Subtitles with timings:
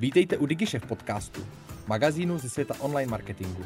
[0.00, 1.46] Vítejte u DigiShef podcastu,
[1.86, 3.64] magazínu ze světa online marketingu.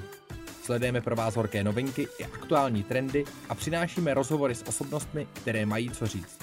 [0.62, 5.90] Sledujeme pro vás horké novinky i aktuální trendy a přinášíme rozhovory s osobnostmi, které mají
[5.90, 6.38] co říct.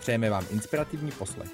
[0.00, 1.50] Přejeme vám inspirativní poslech.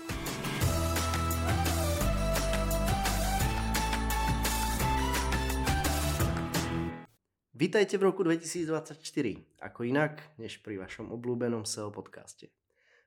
[7.55, 12.47] Vítajte v roku 2024, ako inak, než pri vašom oblúbenom SEO podcaste.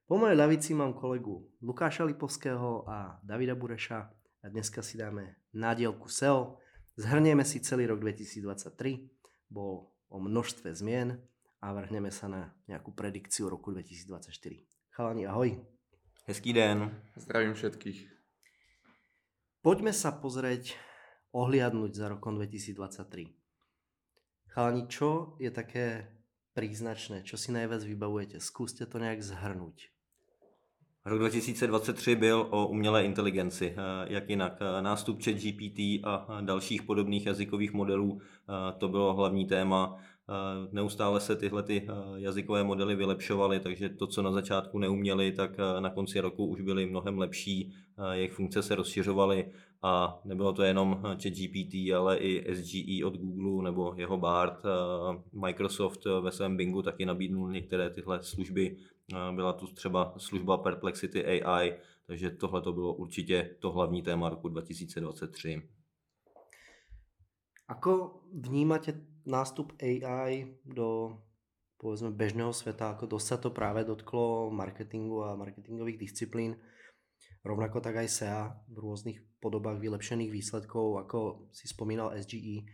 [0.07, 4.16] Po mojej ľavici mám kolegu Lukáša Lipovského a Davida Bureša
[4.47, 6.55] a dneska si dáme nádielku SEO.
[6.95, 9.11] Zhrnieme si celý rok 2023,
[9.51, 11.20] bol o množstve zmien
[11.59, 14.31] a vrhneme sa na nejakú predikciu roku 2024.
[14.95, 15.51] Chalani, ahoj.
[16.31, 16.95] Hezký den.
[17.20, 18.07] Zdravím všetkých.
[19.59, 20.79] Poďme sa pozrieť,
[21.35, 23.27] ohliadnúť za rokom 2023.
[24.55, 26.07] Chalani, čo je také
[26.55, 28.39] príznačné, čo si najviac vybavujete?
[28.39, 29.91] Skúste to nejak zhrnúť.
[31.07, 34.57] Rok 2023 byl o umělé inteligenci, eh, jak jinak.
[34.61, 39.98] Eh, nástup chat GPT a dalších podobných jazykových modelů, eh, to bylo hlavní téma.
[40.71, 45.89] Neustále se tyhle ty jazykové modely vylepšovaly, takže to, co na začátku neuměli, tak na
[45.89, 47.73] konci roku už byly mnohem lepší,
[48.11, 53.93] jejich funkce se rozšiřovaly a nebylo to jenom ChatGPT, ale i SGE od Google nebo
[53.98, 54.63] jeho BART.
[55.33, 58.77] Microsoft ve svém Bingu taky nabídnul některé tyhle služby
[59.35, 61.73] byla tu třeba služba Perplexity AI,
[62.07, 65.61] takže tohle to bylo určitě to hlavní téma roku 2023.
[67.67, 68.94] Ako vnímate
[69.28, 71.19] nástup AI do
[71.78, 76.57] povedzme bežného sveta, ako dosť sa to práve dotklo marketingu a marketingových disciplín,
[77.45, 82.66] rovnako tak aj SEA v rôznych podobách vylepšených výsledkov, ako si spomínal SGE.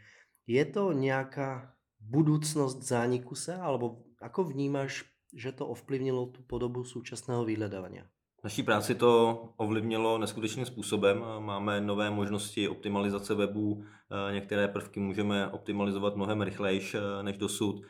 [0.47, 7.45] Je to nejaká budúcnosť zániku SEA, alebo ako vnímaš že to ovplyvnilo tu podobu současného
[7.45, 8.01] vyhledávání?
[8.43, 11.23] Naší práci to ovlivnilo neskutečným způsobem.
[11.39, 13.83] Máme nové možnosti optimalizace webu,
[14.31, 16.81] některé prvky můžeme optimalizovat mnohem rychleji
[17.21, 17.81] než dosud.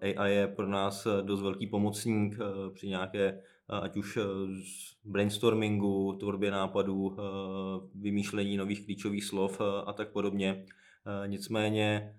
[0.00, 2.38] AI je pro nás dost velký pomocník
[2.74, 4.18] při nějaké, ať už
[5.04, 7.16] brainstormingu, tvorbě nápadů,
[7.94, 10.64] vymýšlení nových klíčových slov a tak podobně.
[11.26, 12.16] Nicméně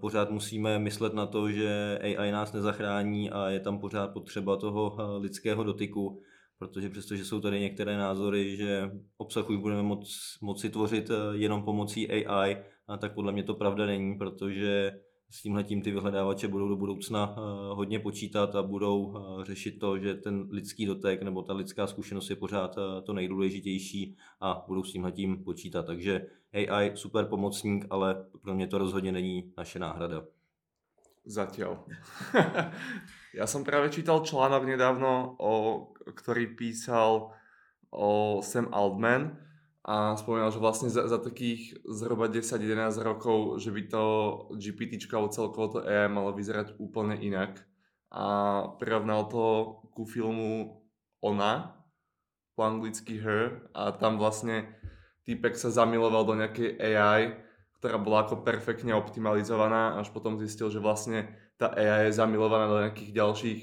[0.00, 4.96] pořád musíme myslet na to, že AI nás nezachrání a je tam pořád potřeba toho
[5.18, 6.20] lidského dotyku,
[6.58, 11.62] protože přestože jsou tady některé názory, že obsah už budeme moc, moci tvořit eh, jenom
[11.62, 12.56] pomocí AI,
[12.98, 14.92] tak podle mě to pravda není, protože
[15.30, 17.40] s tímhletím ty vyhledávače budou do budoucna eh,
[17.74, 22.30] hodně počítat a budou eh, řešit to, že ten lidský dotek nebo ta lidská zkušenost
[22.30, 25.86] je pořád to nejdůležitější a budou s tímhletím počítat.
[25.86, 30.24] Takže AI super pomocník, ale pro mě to rozhodně není naše náhrada.
[31.26, 31.82] Zatiaľ.
[33.36, 35.52] ja som práve čítal článok nedávno, o,
[36.08, 37.36] ktorý písal
[37.92, 39.46] o Sam Altman,
[39.86, 44.04] a spomínal, že vlastne za, za takých zhruba 10-11 rokov, že by to
[44.58, 47.62] GPT alebo celkovo to AI malo vyzerať úplne inak.
[48.10, 48.26] A
[48.82, 50.82] prirovnal to ku filmu
[51.22, 51.78] Ona,
[52.58, 54.74] po anglicky Her, a tam vlastne
[55.22, 57.45] týpek sa zamiloval do nejakej AI,
[57.78, 61.28] ktorá bola ako perfektne optimalizovaná, až potom zistil, že vlastne
[61.60, 63.60] tá AI je zamilovaná do nejakých ďalších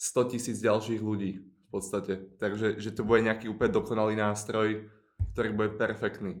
[0.00, 2.32] 100 tisíc ďalších ľudí v podstate.
[2.40, 4.88] Takže že to bude nejaký úplne dokonalý nástroj,
[5.32, 6.40] ktorý bude perfektný.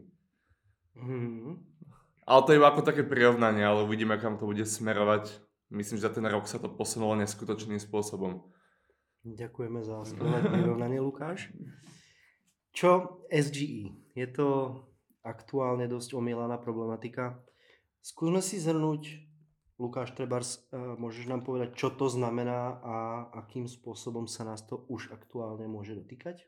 [0.96, 1.54] Mm-hmm.
[2.30, 5.34] Ale to je ako také prirovnanie, ale uvidíme, kam to bude smerovať.
[5.70, 8.42] Myslím, že za ten rok sa to posunulo neskutočným spôsobom.
[9.22, 11.52] Ďakujeme za skvelé prirovnanie, Lukáš.
[12.72, 13.92] Čo SGE?
[14.16, 14.78] Je to
[15.24, 17.40] aktuálne dosť omielaná problematika.
[18.00, 19.30] Skúsme si zhrnúť,
[19.80, 22.96] Lukáš Trebars, eh, môžeš nám povedať, čo to znamená a
[23.32, 26.44] akým spôsobom sa nás to už aktuálne môže dotýkať?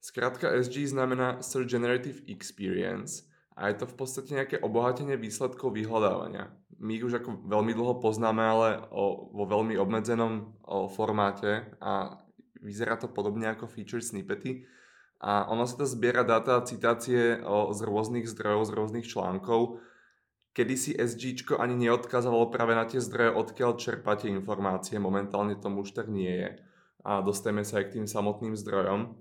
[0.00, 6.48] Zkrátka SG znamená Search Generative Experience a je to v podstate nejaké obohatenie výsledkov vyhľadávania.
[6.80, 12.16] My ich už ako veľmi dlho poznáme, ale o, vo veľmi obmedzenom o, formáte a
[12.64, 14.64] vyzerá to podobne ako feature snippety.
[15.20, 19.76] A ono sa to zbiera data a citácie z rôznych zdrojov, z rôznych článkov.
[20.56, 24.98] Kedy si SG ani neodkazovalo práve na tie zdroje, odkiaľ čerpáte informácie.
[24.98, 26.50] Momentálne tomu už tak nie je.
[27.04, 29.14] A dostajeme sa aj k tým samotným zdrojom.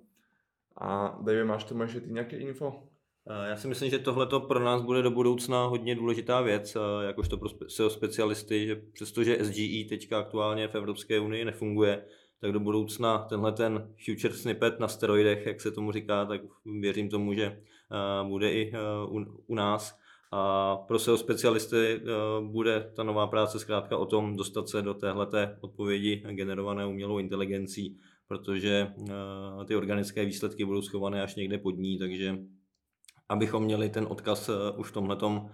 [0.79, 2.83] A Dave, máš tomu ještě ty nějaké info?
[3.45, 7.49] Já si myslím, že tohle pro nás bude do budoucna hodně důležitá věc, jakožto pro
[7.67, 12.05] SEO specialisty, že přestože SGE teďka aktuálně v Evropské unii nefunguje,
[12.41, 17.09] tak do budoucna tenhle ten future snippet na steroidech, jak se tomu říká, tak věřím
[17.09, 17.61] tomu, že
[18.23, 18.73] bude i
[19.07, 19.99] u, u nás.
[20.31, 22.01] A pro SEO specialisty
[22.41, 27.97] bude ta nová práce zkrátka o tom dostat se do téhleté odpovědi generované umělou inteligencí
[28.29, 28.93] protože
[29.61, 32.37] eh, ty organické výsledky budou schované až někde pod ní, takže
[33.29, 35.49] abychom měli ten odkaz už v tomhletom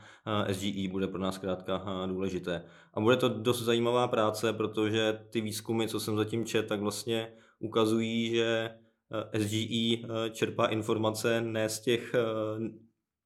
[0.51, 2.63] SGE, bude pro nás zkrátka důležité.
[2.93, 7.33] A bude to dost zajímavá práce, protože ty výzkumy, co jsem zatím čet, tak vlastně
[7.59, 8.69] ukazují, že
[9.37, 9.97] SGE
[10.31, 12.15] čerpá informace ne z těch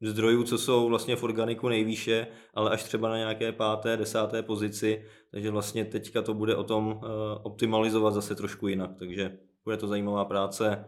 [0.01, 5.05] zdrojů, co jsou vlastně v organiku nejvýše, ale až třeba na nějaké páté, desáté pozici,
[5.31, 7.01] takže vlastně teďka to bude o tom
[7.43, 10.85] optimalizovat zase trošku jinak, takže bude to zajímavá práce,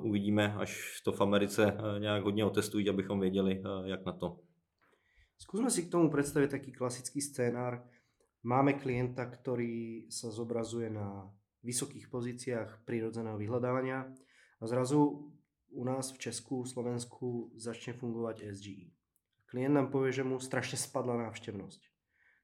[0.00, 4.40] uvidíme, až to v Americe nějak hodně otestují, abychom věděli, jak na to.
[5.36, 7.84] Skúsme si k tomu predstaviť taký klasický scénár.
[8.40, 11.28] Máme klienta, ktorý sa zobrazuje na
[11.60, 14.08] vysokých pozíciách prírodzeného vyhľadávania
[14.60, 15.28] a zrazu
[15.74, 18.96] u nás v Česku, Slovensku začne fungovať SGE.
[19.50, 21.82] Klient nám povie, že mu strašne spadla návštevnosť.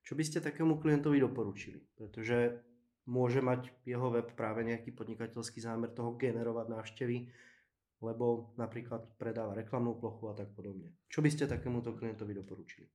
[0.05, 1.81] Čo by ste takému klientovi doporučili?
[1.97, 2.61] Pretože
[3.07, 7.17] môže mať jeho web práve nejaký podnikateľský zámer toho generovať návštevy,
[8.03, 10.91] lebo napríklad predáva reklamnú plochu a tak podobne.
[11.11, 12.87] Čo by ste takémuto klientovi doporučili?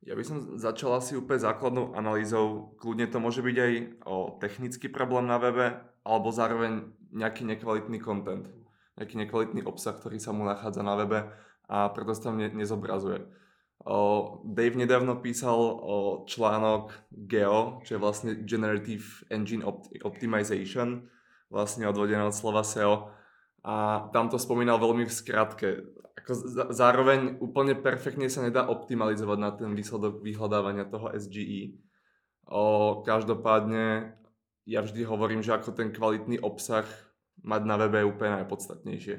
[0.00, 2.72] Ja by som začal asi úplne základnou analýzou.
[2.80, 3.72] Kľudne to môže byť aj
[4.08, 5.76] o technický problém na webe,
[6.08, 8.48] alebo zároveň nejaký nekvalitný content,
[8.96, 11.28] nejaký nekvalitný obsah, ktorý sa mu nachádza na webe
[11.68, 13.28] a preto sa tam ne- nezobrazuje.
[14.44, 15.56] Dave nedávno písal
[16.28, 19.64] článok GEO, čo je vlastne Generative Engine
[20.04, 21.08] Optimization,
[21.48, 23.08] vlastne odvodené od slova SEO.
[23.64, 25.68] A tam to spomínal veľmi v skratke.
[26.20, 26.32] Ako
[26.72, 31.80] zároveň úplne perfektne sa nedá optimalizovať na ten výsledok vyhľadávania toho SGE.
[32.44, 34.16] O, každopádne
[34.68, 36.84] ja vždy hovorím, že ako ten kvalitný obsah
[37.40, 39.16] mať na webe je úplne najpodstatnejšie.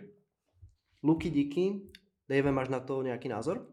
[1.01, 1.89] Luky, díky.
[2.29, 3.70] Dave, máš na to nějaký názor?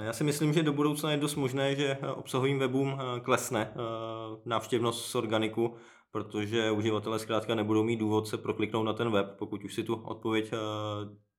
[0.00, 3.76] Já si myslím, že do budoucna je dost možné, že obsahovým webům eh, klesne eh,
[4.44, 5.74] návštěvnost z organiku,
[6.10, 9.94] protože uživatelé zkrátka nebudou mít důvod se prokliknout na ten web, pokud už si tu
[9.94, 10.56] odpověď eh,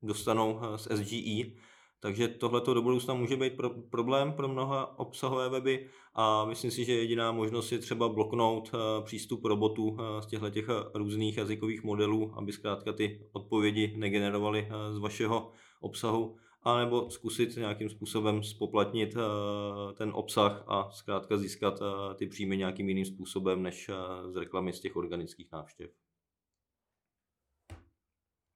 [0.01, 1.63] dostanou z SGE.
[1.99, 6.85] Takže tohle do budoucna může být pro, problém pro mnoha obsahové weby a myslím si,
[6.85, 8.71] že jediná možnost je třeba bloknout
[9.03, 15.51] přístup robotů z těchto těch různých jazykových modelů, aby zkrátka ty odpovědi negenerovaly z vašeho
[15.81, 22.57] obsahu anebo zkusit nějakým způsobem spoplatnit eh, ten obsah a zkrátka získat eh, ty příjmy
[22.57, 25.91] nějakým jiným způsobem než eh, z reklamy z těch organických návštěv.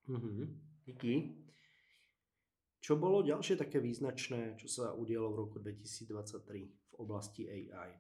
[0.09, 0.59] Mm-hmm.
[0.86, 1.36] Díky.
[2.80, 8.00] Čo bolo ďalšie také význačné, čo sa udialo v roku 2023 v oblasti AI?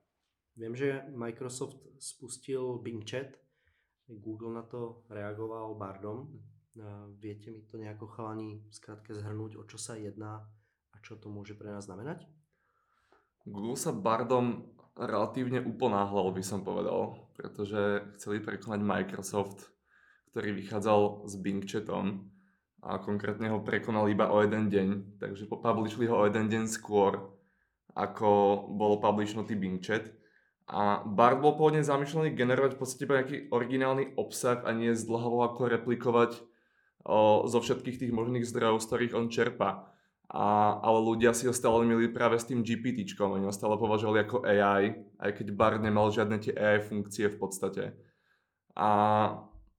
[0.55, 3.35] Viem, že Microsoft spustil Bing Chat,
[4.07, 6.31] Google na to reagoval Bardom,
[7.17, 10.45] Viete mi to nejako chalani skrátke zhrnúť, o čo sa jedná
[10.93, 12.29] a čo to môže pre nás znamenať?
[13.47, 19.71] Google sa Bardom relatívne uponáhľal, by som povedal, pretože chceli prekonať Microsoft,
[20.33, 22.29] ktorý vychádzal s Bing chatom
[22.81, 24.87] a konkrétne ho prekonal iba o jeden deň,
[25.21, 27.33] takže publishli ho o jeden deň skôr,
[27.97, 30.13] ako bol publishnutý Bing chat.
[30.67, 35.71] A Bard bol pôvodne zamýšľaný generovať v podstate nejaký originálny obsah a nie zdlhavo ako
[35.71, 36.43] replikovať
[37.03, 39.91] o, zo všetkých tých možných zdrojov, z ktorých on čerpa.
[40.27, 44.27] A, ale ľudia si ho stále milili práve s tým GPT, oni ho stále považovali
[44.27, 47.83] ako AI, aj keď Bard nemal žiadne tie AI funkcie v podstate.
[48.75, 48.89] A,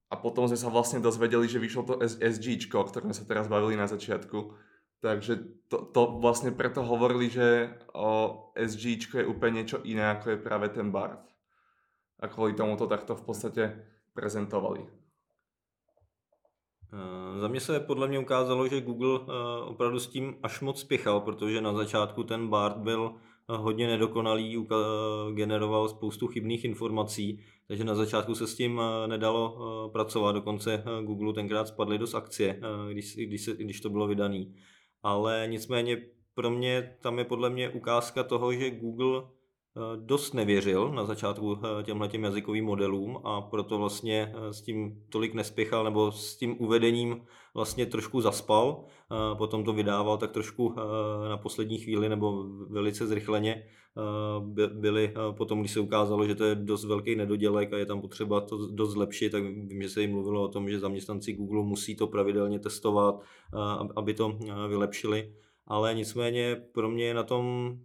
[0.09, 3.77] a potom sme sa vlastne dozvedeli, že vyšlo to SG, o ktorom sa teraz bavili
[3.77, 4.57] na začiatku.
[4.99, 10.43] Takže to, to vlastne preto hovorili, že o SG je úplne niečo iné, ako je
[10.43, 11.23] práve ten Bard.
[12.19, 13.63] A kvôli tomu to takto v podstate
[14.11, 14.98] prezentovali.
[17.39, 19.19] Za mě se podle mě ukázalo, že Google
[19.65, 23.13] opravdu s tím až moc spěchal, protože na začátku ten BART byl
[23.47, 24.67] hodně nedokonalý,
[25.33, 31.67] generoval spoustu chybných informací, takže na začátku se s tím nedalo pracovat, dokonce Google tenkrát
[31.67, 34.45] spadly dost akcie, když, když, se, když to bylo vydané.
[35.03, 35.97] Ale nicméně
[36.33, 39.38] pro mě tam je podle mě ukázka toho, že Google Eh,
[39.95, 45.03] dost nevěřil na začátku eh, těmhle těm jazykovým modelům a proto vlastně eh, s tím
[45.09, 47.21] tolik nespěchal nebo s tím uvedením
[47.53, 48.85] vlastně trošku zaspal,
[49.37, 50.75] potom to vydával tak trošku
[51.29, 53.63] na poslední chvíli nebo velice zrychleně.
[54.73, 58.41] Byli potom, když se ukázalo, že to je dost velký nedodělek a je tam potřeba
[58.41, 61.95] to dost zlepšit, tak vím, že se jim mluvilo o tom, že zaměstnanci Google musí
[61.95, 63.21] to pravidelně testovat,
[63.95, 65.33] aby to vylepšili,
[65.67, 67.75] ale nicméně pro mě je na tom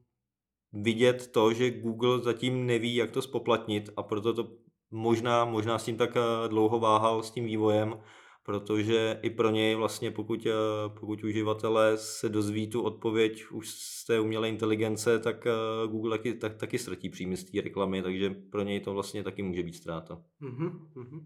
[0.75, 4.53] vidět to, že Google zatím neví, jak to spoplatnit a proto to
[4.91, 8.01] možná, možná s tím tak eh, dlouho váhal s tím vývojem,
[8.43, 10.53] protože i pro něj vlastně, pokud, eh,
[11.01, 15.51] pokud uživatelé se dozví tu odpověď už z té umělé inteligence, tak eh,
[15.89, 19.43] Google taky, tak, taky ztratí příjmy z té reklamy, takže pro něj to vlastně taky
[19.43, 20.23] může být ztráta.
[20.43, 21.25] Uh-huh.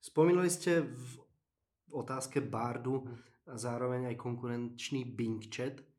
[0.00, 1.18] Spomínali jste v
[1.90, 3.04] otázke Bardu
[3.46, 5.91] a zároveň aj konkurenčný Bing chat.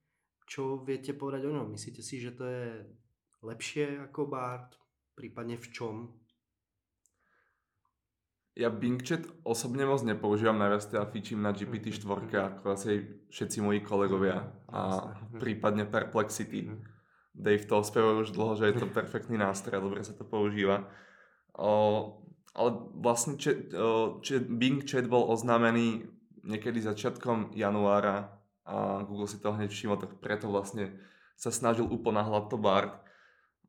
[0.47, 1.73] Čo viete povedať o ňom?
[1.73, 2.65] Myslíte si, že to je
[3.43, 4.75] lepšie ako Bard?
[5.13, 5.95] Prípadne v čom?
[8.53, 12.29] Ja Bing Chat osobne moc nepoužívam, najviac teda fičím na GPT-4,
[12.61, 13.01] ako asi
[13.33, 15.09] všetci moji kolegovia a
[15.41, 16.69] prípadne Perplexity.
[17.33, 20.85] Dave to spevoval už dlho, že je to perfektný nástroj, dobre sa to používa.
[21.57, 22.21] O,
[22.53, 26.05] ale vlastne chat, o, chat, Bing Chat bol oznámený
[26.45, 30.95] niekedy začiatkom januára a Google si to hneď všimol, tak preto vlastne
[31.35, 32.93] sa snažil uponáhľať to Bard.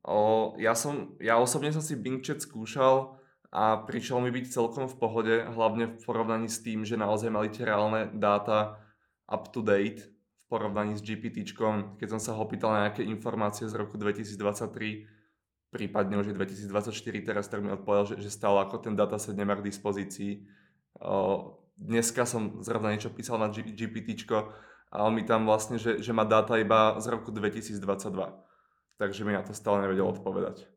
[0.05, 3.19] O, ja, som, ja osobne som si Bing Chat skúšal,
[3.55, 7.47] a prišiel mi byť celkom v pohode, hlavne v porovnaní s tým, že naozaj mali
[7.47, 8.83] tie reálne dáta
[9.31, 11.47] up to date v porovnaní s GPT.
[11.95, 15.07] Keď som sa ho pýtal na nejaké informácie z roku 2023,
[15.71, 16.91] prípadne už je 2024
[17.23, 20.43] teraz, tak mi odpovedal, že, že stále ako ten dataset nemá k dispozícii.
[20.99, 24.19] O, dneska som zrovna niečo písal na GPT
[24.91, 28.33] a on mi tam vlastne, že, že má dáta iba z roku 2022.
[28.97, 30.75] Takže mi na to stále nevedel odpovedať.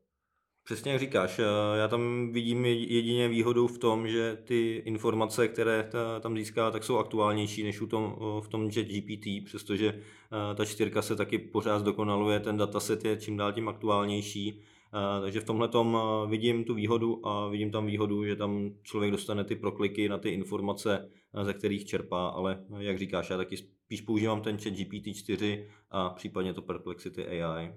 [0.69, 1.45] Přesně jak říkáš, eh,
[1.79, 6.99] já tam vidím jedině výhodu v tom, že ty informace, které tam získá, tak jsou
[6.99, 11.79] aktuálnější než u tom, v tom chat GPT, přestože eh, ta čtyřka se taky pořád
[11.79, 15.99] zdokonaluje, ten dataset je čím dál tím aktuálnější, eh, takže v tomhle tom
[16.29, 20.29] vidím tu výhodu a vidím tam výhodu, že tam člověk dostane ty prokliky na ty
[20.29, 21.09] informace,
[21.43, 23.57] ze kterých čerpá, ale jak říkáš, já taky
[23.89, 27.73] spíš používám ten chat GPT-4 a případně to Perplexity AI.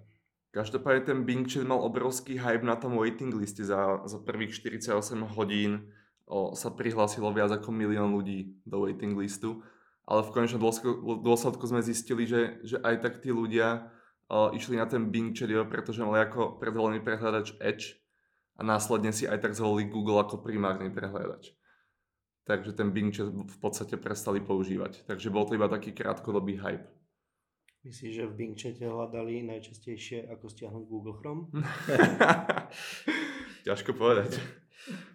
[0.51, 3.63] Každopádne ten Bing Chat mal obrovský hype na tom waiting liste.
[3.63, 5.87] Za, za prvých 48 hodín
[6.27, 9.63] o, sa prihlásilo viac ako milión ľudí do waiting listu.
[10.03, 13.87] Ale v konečnom dôsledku, dôsledku sme zistili, že, že aj tak tí ľudia
[14.27, 18.03] o, išli na ten Bing Chat, pretože mali ako predvolený prehľadač Edge
[18.59, 21.55] a následne si aj tak zvolili Google ako primárny prehľadač.
[22.43, 25.05] Takže ten Bing Chat v podstate prestali používať.
[25.05, 26.89] Takže bol to iba taký krátkodobý hype.
[27.83, 31.49] Myslíš, že v Bing Chate hľadali najčastejšie, ako stiahnuť Google Chrome?
[33.65, 34.37] Těžko povedať.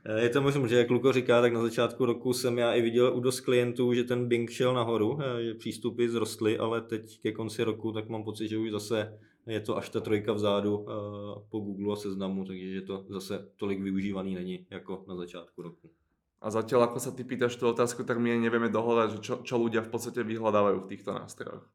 [0.05, 2.83] Eh, je to možné, že jak Luko říká, tak na začátku roku jsem já i
[2.83, 7.21] viděl u dost klientů, že ten Bing šel nahoru, eh, že přístupy zrostly, ale teď
[7.23, 10.87] ke konci roku tak mám pocit, že už zase je to až ta trojka vzadu
[10.89, 10.93] eh,
[11.51, 15.91] po Google a seznamu, takže že to zase tolik využívaný není jako na začátku roku.
[16.47, 19.59] A zatiaľ, ako sa ty pýtaš tú otázku, tak my nevieme dohľadať, že čo, čo
[19.59, 21.67] ľudia v podstate vyhľadávajú v týchto nástrojoch.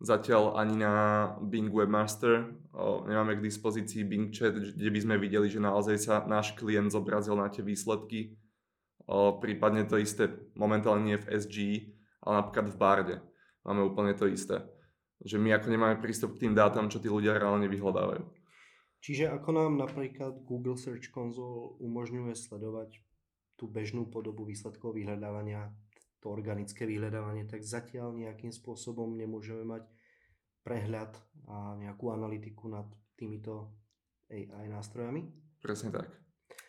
[0.00, 0.94] Zatiaľ ani na
[1.44, 6.24] Bing Webmaster o, nemáme k dispozícii Bing Chat, kde by sme videli, že naozaj sa
[6.24, 8.40] náš klient zobrazil na tie výsledky.
[9.04, 11.56] O, prípadne to isté momentálne nie v SG,
[12.24, 13.16] ale napríklad v Barde
[13.68, 14.64] máme úplne to isté.
[15.28, 18.24] Že my ako nemáme prístup k tým dátam, čo tí ľudia reálne vyhľadávajú.
[19.04, 23.05] Čiže ako nám napríklad Google Search Console umožňuje sledovať
[23.56, 25.72] tú bežnú podobu výsledkov vyhľadávania
[26.20, 29.84] to organické vyhľadávanie, tak zatiaľ nejakým spôsobom nemôžeme mať
[30.66, 31.14] prehľad
[31.46, 33.70] a nejakú analytiku nad týmito
[34.26, 35.22] AI nástrojami?
[35.62, 36.10] Presne tak.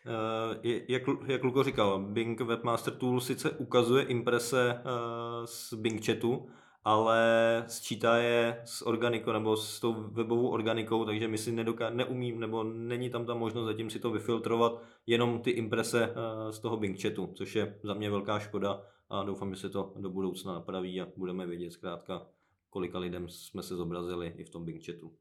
[0.08, 6.48] Uh, jak, jak Luko říkal, Bing Webmaster Tool sice ukazuje imprese uh, z Bing chatu,
[6.88, 7.20] ale
[7.68, 12.64] sčítá je s organikou nebo s tou webovou organikou, takže my si nedoká- neumím, nebo
[12.64, 17.02] není tam ta možnost zatím si to vyfiltrovat, jenom ty imprese uh, z toho Bing
[17.02, 21.02] chatu, což je za mě velká škoda, a doufám, že se to do budoucna napraví
[21.02, 22.28] a budeme vědět zkrátka,
[22.70, 25.12] kolika lidem jsme se zobrazili i v tom Bing chatu.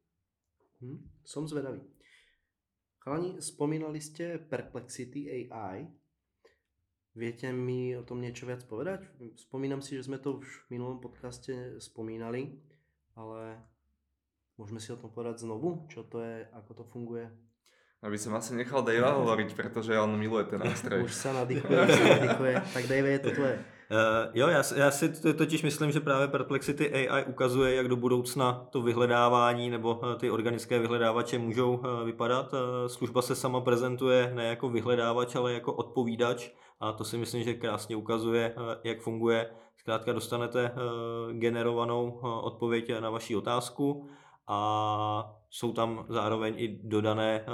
[0.80, 1.80] Hmm, som zvedavý.
[3.00, 5.88] Chalani, spomínali ste Perplexity AI.
[7.16, 9.00] Viete mi o tom niečo viac povedať?
[9.40, 12.60] Spomínam si, že sme to už v minulom podcaste spomínali,
[13.16, 13.56] ale
[14.60, 17.24] môžeme si o tom povedať znovu, čo to je, ako to funguje.
[18.04, 21.08] Aby som asi nechal Davea hovoriť, pretože on miluje ten nástroj.
[21.08, 22.54] už sa nadýchuje, už sa nadýchuje.
[22.76, 23.56] Tak Dave, je to tvoje.
[23.86, 28.66] Uh, jo, já, já si totiž myslím, že právě Perplexity AI ukazuje, jak do budoucna
[28.70, 32.54] to vyhledávání nebo eh, ty organické vyhledávače můžou uh, vypadat.
[32.86, 37.54] Služba se sama prezentuje ne jako vyhledávač, ale jako odpovídač a to si myslím, že
[37.54, 38.54] krásně ukazuje,
[38.84, 39.50] jak funguje.
[39.76, 40.74] Zkrátka dostanete
[41.32, 44.08] generovanou odpověď na vaši otázku
[44.46, 47.44] a jsou tam zároveň i dodané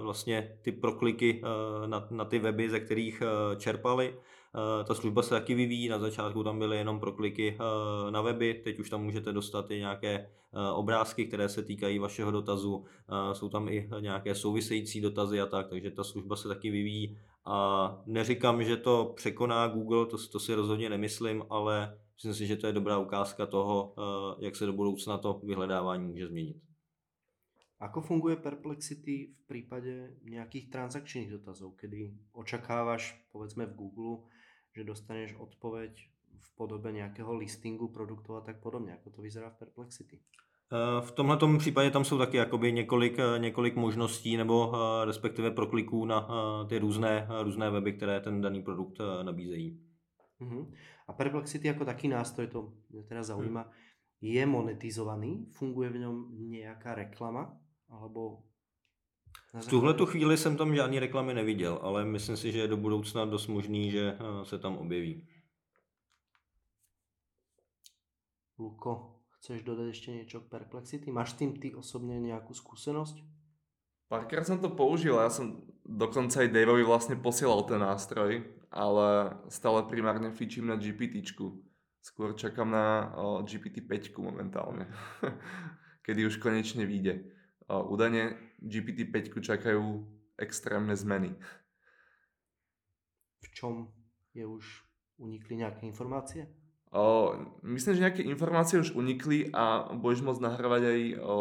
[0.00, 1.42] vlastně ty prokliky
[1.86, 3.22] na, na ty weby, ze kterých
[3.56, 4.14] čerpali.
[4.54, 8.54] Eh, ta služba se taky vyvíjí, na začátku tam byly jenom prokliky eh, na weby,
[8.64, 12.84] teď už tam můžete dostat i nějaké eh, obrázky, které se týkají vašeho dotazu,
[13.32, 18.02] jsou tam i nějaké související dotazy a tak, takže ta služba se taky vyvíjí a
[18.06, 22.66] neříkám, že to překoná Google, to, to si rozhodně nemyslím, ale myslím si, že to
[22.66, 23.94] je dobrá ukázka toho,
[24.38, 26.56] jak se do budoucna to vyhledávání může změnit.
[27.82, 34.30] Ako funguje Perplexity v prípade nejakých transakčných dotazov, kedy očakávaš, povedzme v Google,
[34.70, 35.90] že dostaneš odpoveď
[36.38, 40.22] v podobě nějakého listingu produktů a tak podobně, jako to vyzerá v Perplexity.
[41.00, 44.72] V tomhle případě tam jsou taky jakoby několik, několik možností nebo
[45.04, 46.28] respektive prokliků na
[46.68, 49.80] ty různé, různé weby, které ten daný produkt nabízejí.
[50.40, 50.74] Uh-huh.
[51.08, 53.70] A Perplexity jako taký nástroj, to mě teda zaujíma, hmm.
[54.20, 55.46] je monetizovaný?
[55.52, 57.58] Funguje v něm nějaká reklama?
[57.90, 58.38] Alebo
[59.60, 62.76] v tuhle tu chvíli jsem tam žádný reklamy neviděl, ale myslím si, že je do
[62.76, 65.28] budoucna dost možný, že se tam objeví.
[68.58, 69.11] Luko,
[69.42, 71.12] chceš dodat ještě něco k Perplexity?
[71.12, 73.16] Máš s tím ty osobně nějakou zkušenost?
[74.08, 79.08] Párkrát som to použil, ja som dokonca aj Daveovi vlastne posielal ten nástroj, ale
[79.48, 81.24] stále primárne fičím na GPT.
[82.04, 84.84] Skôr čakám na o, GPT-5 momentálne,
[86.06, 87.24] kedy už konečne vyjde.
[87.72, 90.04] Údajne GPT-5 čakajú
[90.36, 91.32] extrémne zmeny.
[93.40, 93.88] V čom
[94.36, 94.84] je už
[95.16, 96.52] unikli nejaké informácie?
[96.92, 97.32] O,
[97.64, 101.36] myslím, že nejaké informácie už unikli a budeš môcť nahrávať aj o,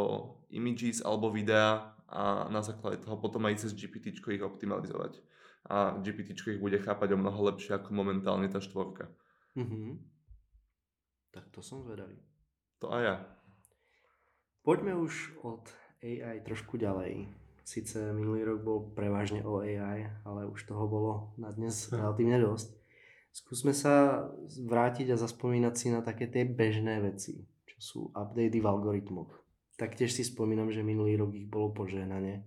[0.55, 5.19] images alebo videa a na základe toho potom aj cez GPT ich optimalizovať.
[5.67, 9.11] A GPT ich bude chápať o mnoho lepšie ako momentálne tá štvorka.
[9.59, 9.91] Mm-hmm.
[11.35, 12.19] Tak to som zvedavý.
[12.79, 13.15] To aj ja.
[14.63, 15.67] Poďme už od
[15.99, 17.27] AI trošku ďalej.
[17.61, 21.99] Sice minulý rok bol prevažne o AI, ale už toho bolo na dnes hm.
[21.99, 22.80] relatívne dosť.
[23.31, 24.27] Skúsme sa
[24.59, 29.31] vrátiť a zaspomínať si na také tie bežné veci, čo sú updaty v algoritmoch.
[29.79, 32.43] Taktiež si spomínam, že minulý rok ich bolo požehnanie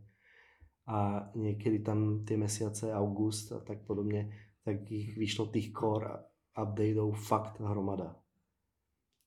[0.85, 4.29] a niekedy tam tie mesiace august a tak podobne,
[4.61, 6.13] tak ich vyšlo tých core
[6.53, 8.21] updateov fakt hromada.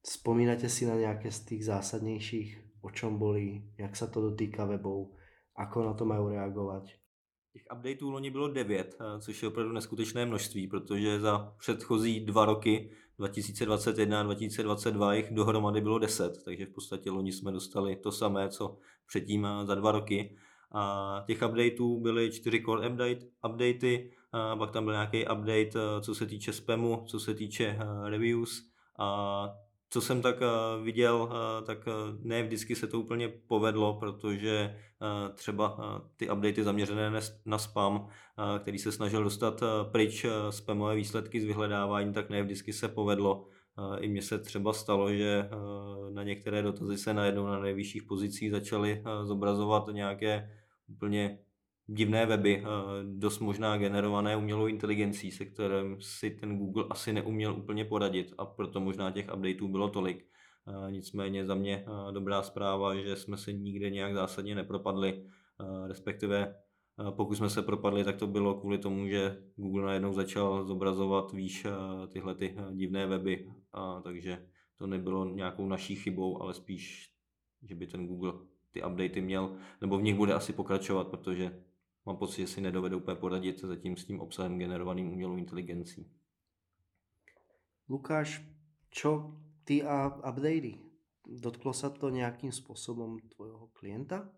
[0.06, 2.50] Spomínate si na nejaké z tých zásadnějších,
[2.86, 5.18] o čom boli, jak sa to dotýka webov,
[5.58, 6.86] ako na to majú reagovat?
[7.58, 12.46] Těch updateů loni bylo 9, eh, což je opravdu neskutečné množství, protože za předchozí dva
[12.46, 18.12] roky 2021 a 2022 jich dohromady bylo 10, takže v podstatě loni jsme dostali to
[18.12, 18.78] samé, co
[19.08, 20.38] předtím eh, za dva roky.
[20.72, 26.02] A těch updateů byly čtyři core update, updaty, a pak tam byl nějaký update, eh,
[26.02, 28.62] co se týče spamu, co se týče reviews
[29.00, 29.50] a
[29.90, 34.78] co jsem tak uh, viděl, uh, tak uh, ne vždycky se to úplně povedlo, protože
[35.36, 35.78] třeba
[36.16, 38.08] ty updaty zaměřené na spam,
[38.60, 43.48] který se snažil dostat pryč spamové výsledky z vyhledávání, tak ne vždycky se povedlo.
[44.00, 45.50] I mně se třeba stalo, že
[46.10, 50.52] na některé dotazy se najednou na nejvyšších pozicích začaly zobrazovat nějaké
[50.88, 51.40] úplně
[51.88, 52.64] divné weby,
[53.04, 58.46] dost možná generované umělou inteligencí, se kterým si ten Google asi neuměl úplně poradit a
[58.46, 60.26] proto možná těch updateů bylo tolik.
[60.90, 65.24] Nicméně za mě dobrá zpráva, že jsme se nikde nějak zásadně nepropadli,
[65.88, 66.56] respektive
[67.10, 71.68] pokud jsme se propadli, tak to bylo kvůli tomu, že Google najednou začal zobrazovat výš
[72.08, 74.48] tyhle ty divné weby, a takže
[74.78, 77.12] to nebylo nějakou naší chybou, ale spíš,
[77.64, 78.34] že by ten Google
[78.72, 81.64] ty updaty měl, nebo v nich bude asi pokračovat, protože
[82.08, 86.08] mám pocit, že si nedovede úplně poradit zatím s tím obsahem generovaným umělou inteligencí.
[87.90, 88.44] Lukáš,
[88.90, 90.80] čo ty a updaty?
[91.28, 94.32] Dotklo sa to nejakým spôsobom tvojho klienta?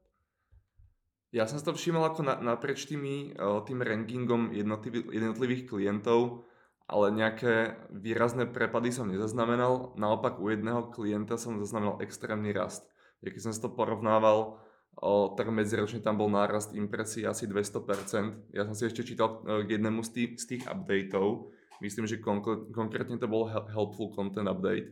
[1.29, 6.49] Ja som si to všimol ako na, naprieč tými, tým rankingom jednotlivých, klientov,
[6.89, 9.93] ale nejaké výrazné prepady som nezaznamenal.
[10.01, 12.89] Naopak u jedného klienta som zaznamenal extrémny rast.
[13.21, 14.57] Keď som si to porovnával
[14.99, 18.51] o, tak medziročne tam bol nárast impresí asi 200%.
[18.51, 22.19] Ja som si ešte čítal e, k jednému z tých, z tých updateov, myslím, že
[22.19, 24.91] konkr- konkrétne to bol Helpful Content Update.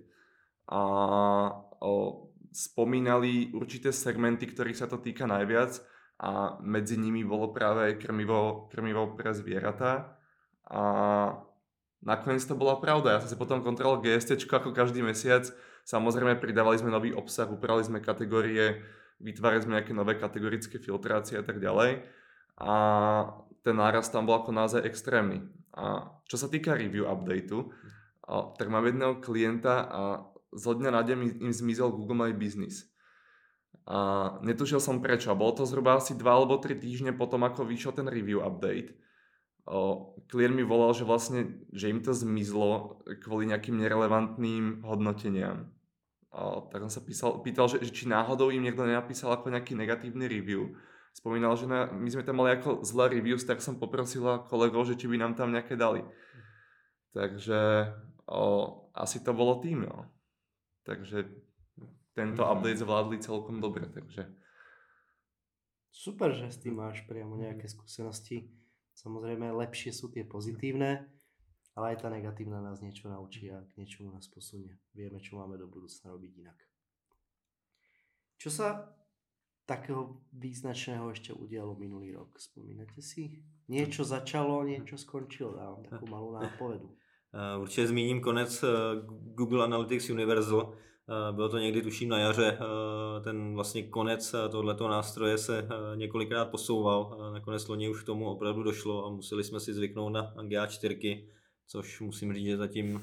[0.72, 0.82] A
[1.84, 5.78] o, spomínali určité segmenty, ktorých sa to týka najviac
[6.17, 10.17] a medzi nimi bolo práve krmivo, krmivo pre zvieratá.
[10.65, 10.82] A
[12.02, 13.17] nakoniec to bola pravda.
[13.17, 15.46] Ja som si potom kontroloval GST ako každý mesiac.
[15.88, 18.84] Samozrejme pridávali sme nový obsah, upravili sme kategórie,
[19.21, 22.06] vytvárali sme nejaké nové kategorické filtrácie a tak ďalej.
[22.58, 22.73] A
[23.62, 25.45] ten náraz tam bol ako naozaj extrémny.
[25.77, 27.69] A čo sa týka review updateu,
[28.58, 30.01] tak mám jedného klienta a
[30.51, 32.88] zo dňa na deň im zmizel Google My Business.
[33.88, 35.32] A netušil som prečo.
[35.32, 38.95] Bolo to zhruba asi 2 alebo 3 týždne potom, ako vyšiel ten review update.
[39.67, 45.71] O, klient mi volal, že vlastne, že im to zmizlo kvôli nejakým nerelevantným hodnoteniam.
[46.32, 50.28] Tak som sa písal, pýtal, že, že či náhodou im niekto nenapísal ako nejaký negatívny
[50.28, 50.76] review.
[51.16, 54.94] Spomínal, že na, my sme tam mali ako zlé reviews, tak som poprosila kolegov, že
[54.94, 56.06] či by nám tam nejaké dali.
[57.18, 57.90] Takže
[58.30, 58.44] o,
[58.94, 60.06] asi to bolo tým, no.
[60.86, 61.26] Takže
[62.13, 62.54] tento mm-hmm.
[62.54, 64.30] update zvládli celkom dobre, takže...
[65.90, 68.54] Super, že s tým máš priamo nejaké skúsenosti.
[68.94, 71.10] Samozrejme, lepšie sú tie pozitívne,
[71.78, 74.74] ale aj tá negatívna nás niečo naučí a k niečomu nás posunie.
[74.98, 76.58] Vieme, čo máme do budúcna robiť inak.
[78.42, 78.98] Čo sa
[79.70, 82.34] takého význačného ešte udialo minulý rok?
[82.42, 83.46] Spomínate si?
[83.70, 85.54] Niečo začalo, niečo skončilo.
[85.54, 86.90] Dám takú malú nápovedu.
[87.34, 88.68] Eh, určitě zmíním konec eh,
[89.36, 90.74] Google Analytics Universal.
[90.74, 92.58] Eh, bylo to někdy, tuším, na jaře.
[93.24, 97.18] Ten vlastně konec tohoto nástroje se několikrát posouval.
[97.34, 101.28] Nakonec loni už k tomu opravdu došlo a museli jsme si zvyknout na GA4,
[101.67, 103.01] což musím říct, že zatím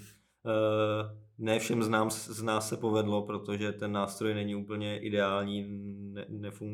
[1.38, 5.66] ne všem z nás, z nás se povedlo, protože ten nástroj není úplně ideální,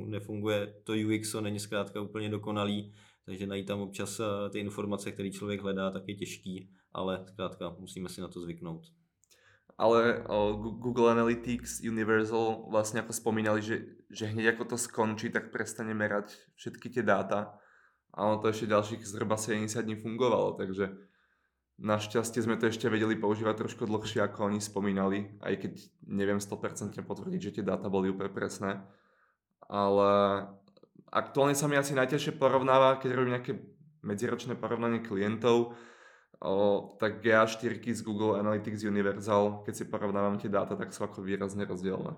[0.07, 2.93] nefunguje to UX, není zkrátka úplně dokonalý,
[3.27, 8.09] takže najít tam občas ty informace, které člověk hledá, tak je těžký ale zkrátka musíme
[8.09, 8.87] si na to zvyknout.
[9.79, 15.49] Ale o, Google Analytics Universal vlastne ako spomínali, že, že hneď ako to skončí, tak
[15.49, 17.57] prestane merať všetky tie dáta.
[18.13, 20.93] A ono to ešte ďalších zhruba 70 dní fungovalo, takže
[21.81, 25.73] našťastie sme to ešte vedeli používať trošku dlhšie, ako oni spomínali, aj keď
[26.07, 28.85] neviem 100% potvrdiť, že tie dáta boli úplne presné.
[29.65, 30.11] Ale
[31.09, 33.53] aktuálne sa mi asi najťažšie porovnáva, keď robím nejaké
[34.05, 35.73] medziročné porovnanie klientov,
[36.41, 36.53] o,
[37.01, 41.65] tak GA4 z Google Analytics Universal, keď si porovnávám ty dáta, tak jsou jako výrazně
[41.65, 42.13] rozdílné.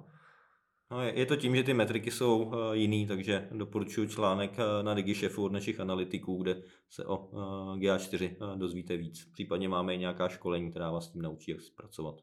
[0.92, 4.84] No je, je to tím, že ty metriky jsou uh, jiný, takže doporučuji článek uh,
[4.84, 7.40] na DigiChefu od našich analytiků, kde se o uh,
[7.78, 9.24] GA4 uh, dozvíte víc.
[9.32, 12.20] Případně máme i nějaká školení, která vás tím naučí, jak zpracovat.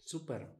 [0.00, 0.56] Super.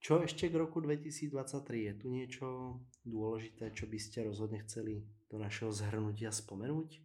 [0.00, 1.28] Čo ešte k roku 2023?
[1.76, 7.04] Je tu niečo dôležité, čo by ste rozhodne chceli do našeho zhrnutia spomenúť?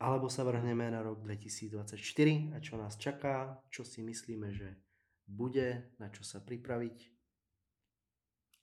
[0.00, 4.80] Alebo sa vrhneme na rok 2024 a čo nás čaká, čo si myslíme, že
[5.26, 7.10] bude, na čo sa pripraviť.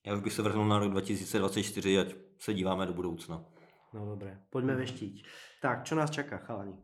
[0.06, 3.46] Já už bych se vrhnul na rok 2024, ať se díváme do budoucna.
[3.94, 5.24] No dobré, poďme veštiť.
[5.62, 6.82] Tak, čo nás čaká, chalani?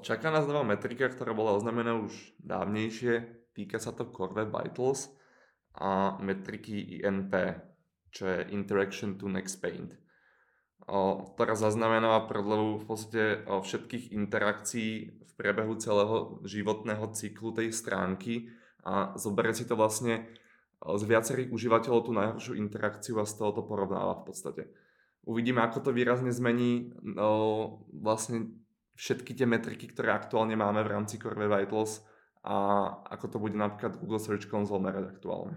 [0.00, 2.12] Čaká nás nová metrika, ktorá bola oznamená už
[2.44, 3.48] dávnejšie.
[3.56, 5.08] Týka sa to Core Web Vitals
[5.80, 7.32] a metriky INP,
[8.12, 10.04] čo je Interaction to Next Paint
[10.84, 18.50] ktorá zaznamenáva prodlevu v podstate všetkých interakcií priebehu celého životného cyklu tej stránky
[18.84, 20.28] a zoberie si to vlastne
[20.84, 24.62] z viacerých užívateľov tú najhoršiu interakciu a z toho to porovnáva v podstate.
[25.24, 28.52] Uvidíme, ako to výrazne zmení no, vlastne
[29.00, 32.04] všetky tie metriky, ktoré aktuálne máme v rámci Core Vitals
[32.44, 35.56] a ako to bude napríklad Google Search Console merať aktuálne.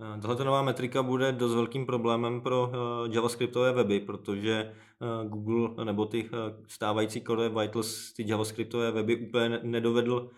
[0.00, 2.76] Eh, Tahle nová metrika bude dost velkým problémem pro eh,
[3.14, 6.30] javascriptové weby, protože eh, Google nebo ty
[6.66, 10.30] stávající Core Vitals ty javascriptové weby úplně nedovedl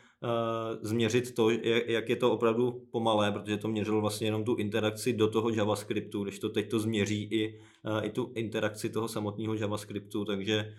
[0.82, 1.50] změřit to,
[1.86, 6.24] jak je to opravdu pomalé, protože to měřilo vlastně jenom tu interakci do toho JavaScriptu,
[6.24, 7.60] když to teď to změří i,
[8.02, 10.74] i tu interakci toho samotného JavaScriptu, takže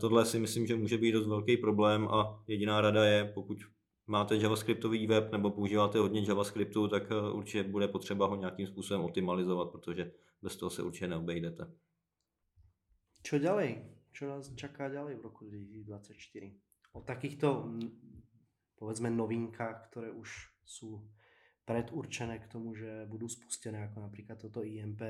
[0.00, 3.58] tohle si myslím, že může být dost velký problém a jediná rada je, pokud
[4.06, 9.04] máte javascriptový web nebo používáte hodně javascriptu, tak eh, určitě bude potřeba ho nějakým způsobem
[9.04, 10.12] optimalizovat, protože
[10.42, 11.72] bez toho se určitě neobejdete.
[13.24, 13.80] Čo ďalej?
[14.12, 16.60] Čo nás čaká ďalej v roku 2024?
[16.92, 17.72] O takýchto
[18.76, 20.28] povedzme novinkách, ktoré už
[20.60, 21.08] sú
[21.64, 25.00] predurčené k tomu, že budú spustené, ako napríklad toto IMP,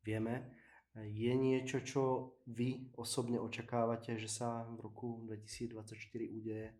[0.00, 0.56] vieme.
[0.96, 2.02] Je niečo, čo
[2.48, 5.92] vy osobne očakávate, že sa v roku 2024
[6.32, 6.72] udeje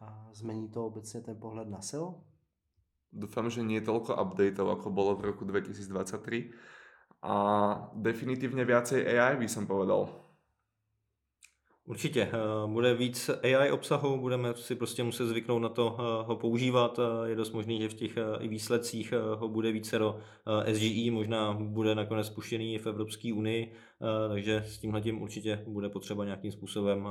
[0.00, 2.24] a zmení to obecne ten pohľad na SEO?
[3.12, 6.54] Dúfam, že nie je toľko updateov, ako bolo v roku 2023
[7.20, 7.36] a
[7.92, 10.30] definitívne viacej AI by som povedal.
[11.90, 12.28] Určitě.
[12.32, 12.36] Eh,
[12.66, 16.98] bude víc AI obsahu, budeme si prostě muset zvyknout na to eh, ho používat.
[16.98, 20.20] Eh, je dost možný, že v těch i výsledcích ho bude více do
[20.72, 23.72] SGE, možná bude nakonec spuštěný v Evropské unii,
[24.28, 27.08] takže s tímhle určitě bude potřeba nějakým způsobem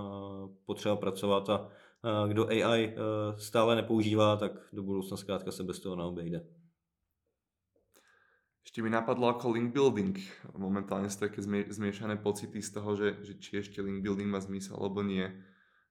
[0.66, 1.70] potřeba pracovat a
[2.04, 2.96] kdo AI
[3.38, 6.46] stále nepoužívá, tak do budoucna zkrátka se bez toho neobejde.
[8.64, 10.14] Ešte mi napadlo ako link building.
[10.54, 11.42] Momentálne sú také
[11.74, 15.26] zmiešané pocity z toho, že, že či ešte link building má zmysel alebo nie.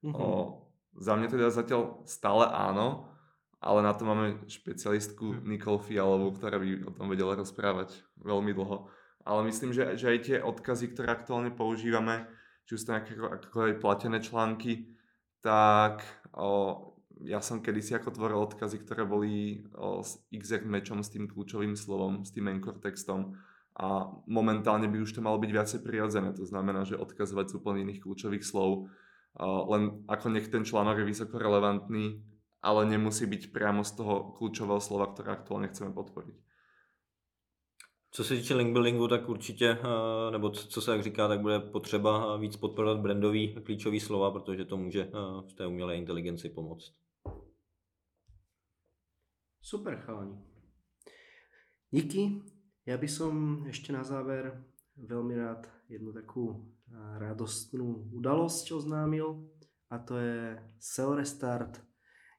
[0.07, 0.15] Mm-hmm.
[0.15, 0.63] O,
[0.95, 3.11] za mňa teda zatiaľ stále áno,
[3.59, 5.43] ale na to máme špecialistku mm.
[5.51, 8.87] Nicole Fialovú, ktorá by o tom vedela rozprávať veľmi dlho.
[9.27, 12.31] Ale myslím, že, že aj tie odkazy, ktoré aktuálne používame,
[12.71, 14.95] či už to nejaké ako aj platené články,
[15.45, 16.03] tak
[16.35, 16.77] o,
[17.23, 21.75] ja som kedysi ako tvoril odkazy, ktoré boli o, s exact matchom s tým kľúčovým
[21.75, 23.39] slovom, s tým anchor textom
[23.79, 26.35] a momentálne by už to malo byť viacej prirodzené.
[26.35, 28.91] To znamená, že odkazovať z úplne iných kľúčových slov,
[29.71, 32.19] len ako nech ten článok je vysoko relevantný,
[32.59, 36.35] ale nemusí byť priamo z toho kľúčového slova, ktoré aktuálne chceme podporiť.
[38.11, 41.61] Co se týče link buildingu, tak určitě, eh, nebo co se jak říká, tak bude
[41.61, 45.11] potřeba víc podporovat brandový klíčový slova, protože to může eh,
[45.49, 46.93] v té umělé inteligenci pomoct.
[49.63, 50.39] Super, chalani.
[51.91, 52.43] Díky.
[52.89, 53.33] Ja by som
[53.69, 54.65] ešte na záver
[54.97, 56.73] veľmi rád jednu takú
[57.21, 59.45] radostnú udalosť oznámil
[59.93, 61.85] a to je SEO Restart,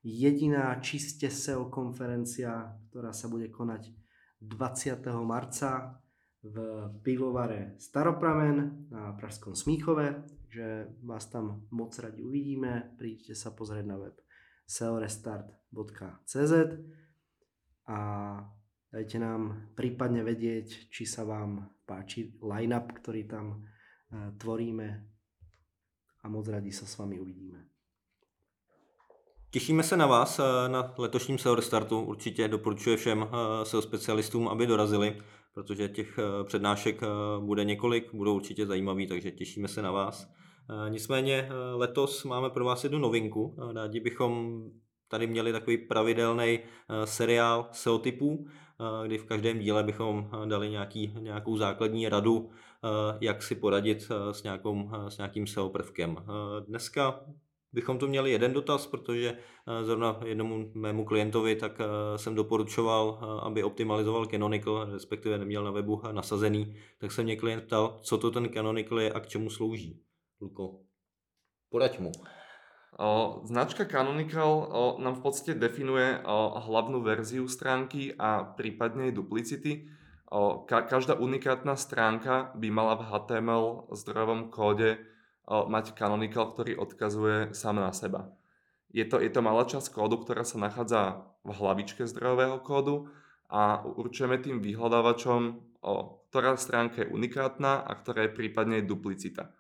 [0.01, 3.93] jediná čiste SEO konferencia, ktorá sa bude konať
[4.39, 5.04] 20.
[5.28, 5.99] marca
[6.39, 6.56] v
[7.04, 13.99] pivovare Staropramen na Pražskom Smíchove, že vás tam moc radi uvidíme, príďte sa pozrieť na
[13.99, 14.15] web
[14.63, 16.54] seorestart.cz
[17.89, 17.99] a
[18.88, 23.58] dajte nám prípadne vedieť, či sa vám páči line-up, ktorý tam e,
[24.39, 24.88] tvoríme
[26.23, 27.68] a moc radi sa s vami uvidíme.
[29.51, 32.01] Těšíme se na vás eh, na letošním SEO Restartu.
[32.01, 35.21] Určitě doporučuji všem eh, SEO specialistům, aby dorazili,
[35.53, 37.01] protože těch eh, přednášek
[37.39, 40.29] bude několik, budou určitě zajímavý, takže těšíme se na vás.
[40.89, 43.55] Nicméně letos máme pro vás jednu novinku.
[43.73, 44.63] Rádi bychom
[45.07, 46.59] tady měli takový pravidelný
[47.05, 48.47] seriál SEO typů,
[49.05, 52.49] kdy v každém díle bychom dali nějaký, nějakou základní radu,
[53.21, 56.17] jak si poradit s, nějakou, s nějakým SEO prvkem.
[56.67, 57.21] Dneska
[57.73, 63.19] bychom tu měli jeden dotaz, protože eh, zrovna jednomu mému klientovi tak eh, jsem doporučoval,
[63.21, 68.17] eh, aby optimalizoval Canonical, respektive neměl na webu nasazený, tak se mě klient ptal, co
[68.17, 70.01] to ten Canonical je a k čemu slouží.
[70.41, 70.79] Luko,
[71.69, 72.12] poraď mu.
[73.43, 74.67] Značka Canonical
[74.99, 79.88] nám v podstate definuje o, hlavnú verziu stránky a prípadne jej duplicity.
[80.67, 84.99] Každá unikátna stránka by mala v HTML zdrojovom kóde
[85.49, 88.29] mať canonical, ktorý odkazuje sám na seba.
[88.93, 93.09] Je to, je to malá časť kódu, ktorá sa nachádza v hlavičke zdrojového kódu
[93.49, 95.41] a určujeme tým vyhľadávačom,
[95.81, 95.93] o,
[96.29, 99.53] ktorá stránka je unikátna a ktorá je prípadne duplicita.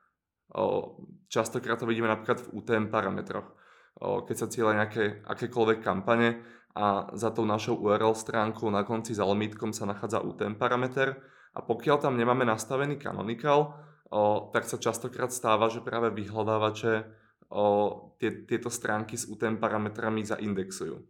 [0.53, 0.97] O,
[1.29, 3.53] častokrát to vidíme napríklad v UTM parametroch.
[4.01, 6.41] O, keď sa cieľa nejaké akékoľvek kampane
[6.73, 11.17] a za tou našou URL stránkou na konci za lomítkom sa nachádza UTM parameter
[11.53, 16.93] a pokiaľ tam nemáme nastavený canonical, o, tak sa častokrát stáva, že práve vyhľadávače
[17.49, 17.63] o,
[18.17, 21.01] tie, tieto stránky s UTM parametrami zaindexujú.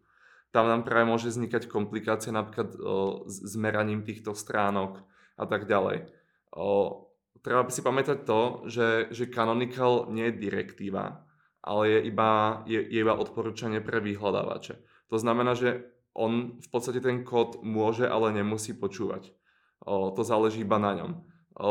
[0.49, 5.03] Tam nám práve môže vznikať komplikácia napríklad o, s meraním týchto stránok
[5.37, 6.09] a tak ďalej.
[6.55, 7.07] O,
[7.39, 11.23] treba si pamätať to, že, že Canonical nie je direktíva,
[11.61, 14.79] ale je iba, je, je iba odporúčanie pre vyhľadávače.
[15.09, 15.85] To znamená, že
[16.17, 19.31] on v podstate ten kód môže, ale nemusí počúvať.
[19.85, 21.11] O, to záleží iba na ňom.
[21.55, 21.69] O,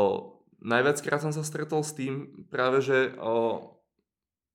[0.61, 3.75] najviackrát som sa stretol s tým práve, že o,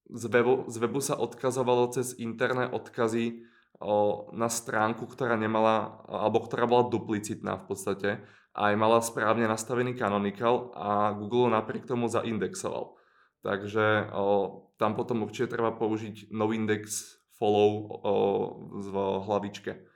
[0.08, 3.44] z, webu, z webu sa odkazovalo cez interné odkazy
[3.80, 8.10] o, na stránku, ktorá nemala, alebo ktorá bola duplicitná v podstate
[8.54, 12.94] a aj mala správne nastavený canonical a Google napriek tomu zaindexoval.
[13.42, 14.24] Takže o,
[14.78, 18.14] tam potom určite treba použiť noindex follow o,
[18.78, 18.94] v
[19.26, 19.93] hlavičke.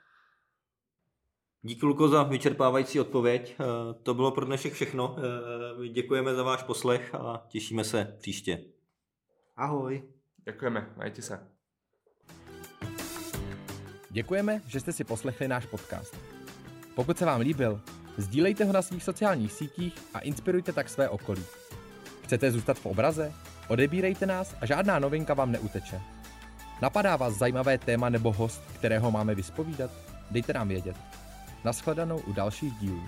[1.61, 3.55] Díky Luko za vyčerpávající odpověď.
[3.59, 3.63] Eh,
[4.03, 5.15] to bylo pro dnešek všechno.
[5.17, 8.63] Eh, děkujeme za váš poslech a těšíme se příště.
[9.57, 10.03] Ahoj.
[10.45, 11.47] Děkujeme, majte se.
[14.09, 16.17] Děkujeme, že jste si poslechli náš podcast.
[16.95, 17.81] Pokud se vám líbil,
[18.17, 21.43] sdílejte ho na svých sociálních sítích a inspirujte tak své okolí.
[22.23, 23.33] Chcete zůstat v obraze?
[23.67, 26.01] Odebírejte nás a žádná novinka vám neuteče.
[26.81, 29.91] Napadá vás zajímavé téma nebo host, kterého máme vyspovídat?
[30.31, 31.18] Dejte nám vědět.
[31.63, 33.03] Naschledanou u dalších dílů.